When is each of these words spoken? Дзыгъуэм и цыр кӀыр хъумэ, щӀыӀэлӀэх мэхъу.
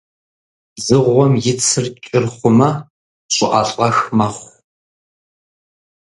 Дзыгъуэм 0.75 1.33
и 1.51 1.53
цыр 1.65 1.85
кӀыр 2.03 2.25
хъумэ, 2.33 2.69
щӀыӀэлӀэх 3.33 3.97
мэхъу. 4.17 4.49